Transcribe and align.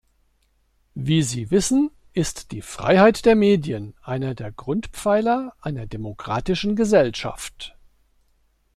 Wie 0.95 1.21
Sie 1.21 1.51
wissen, 1.51 1.91
ist 2.13 2.51
die 2.53 2.63
Freiheit 2.63 3.23
der 3.23 3.35
Medien 3.35 3.93
einer 4.01 4.33
der 4.33 4.51
Grundpfeiler 4.51 5.53
einer 5.61 5.85
demokratischen 5.85 6.75
Gesellschaft. 6.75 7.77